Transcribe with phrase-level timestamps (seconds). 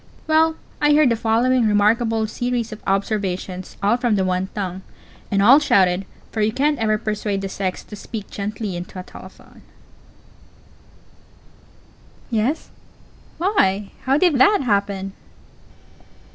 [0.25, 4.81] Well, I heard the following remarkable series of observations, all from the one tongue,
[5.29, 9.03] and all shouted for you can't ever persuade the sex to speak gently into a
[9.03, 9.61] telephone:
[12.31, 12.71] Yes?
[13.37, 15.11] Why, how did _that _happen?